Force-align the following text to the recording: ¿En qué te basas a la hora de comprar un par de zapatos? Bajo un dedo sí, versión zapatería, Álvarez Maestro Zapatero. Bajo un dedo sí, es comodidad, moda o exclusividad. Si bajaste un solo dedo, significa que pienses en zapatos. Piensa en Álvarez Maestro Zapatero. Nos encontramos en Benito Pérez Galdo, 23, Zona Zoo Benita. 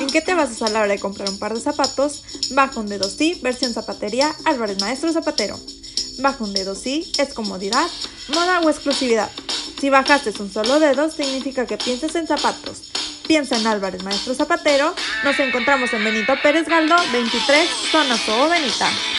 ¿En 0.00 0.08
qué 0.08 0.22
te 0.22 0.32
basas 0.34 0.62
a 0.62 0.70
la 0.70 0.80
hora 0.80 0.92
de 0.94 0.98
comprar 0.98 1.28
un 1.28 1.38
par 1.38 1.52
de 1.52 1.60
zapatos? 1.60 2.22
Bajo 2.52 2.80
un 2.80 2.86
dedo 2.86 3.08
sí, 3.08 3.38
versión 3.42 3.74
zapatería, 3.74 4.34
Álvarez 4.46 4.80
Maestro 4.80 5.12
Zapatero. 5.12 5.60
Bajo 6.20 6.44
un 6.44 6.54
dedo 6.54 6.74
sí, 6.74 7.12
es 7.18 7.34
comodidad, 7.34 7.86
moda 8.28 8.60
o 8.60 8.70
exclusividad. 8.70 9.30
Si 9.78 9.90
bajaste 9.90 10.32
un 10.40 10.50
solo 10.50 10.80
dedo, 10.80 11.10
significa 11.10 11.66
que 11.66 11.76
pienses 11.76 12.14
en 12.14 12.26
zapatos. 12.26 12.90
Piensa 13.26 13.58
en 13.58 13.66
Álvarez 13.66 14.02
Maestro 14.02 14.34
Zapatero. 14.34 14.94
Nos 15.22 15.38
encontramos 15.38 15.92
en 15.92 16.02
Benito 16.02 16.32
Pérez 16.42 16.66
Galdo, 16.66 16.96
23, 17.12 17.68
Zona 17.92 18.16
Zoo 18.16 18.48
Benita. 18.48 18.90